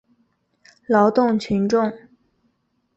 [0.87, 1.93] 劳动群众。